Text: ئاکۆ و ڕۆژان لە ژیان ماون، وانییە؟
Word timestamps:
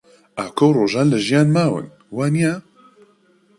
ئاکۆ 0.37 0.65
و 0.69 0.75
ڕۆژان 0.77 1.07
لە 1.11 1.19
ژیان 1.27 1.47
ماون، 1.55 1.85
وانییە؟ 2.15 2.53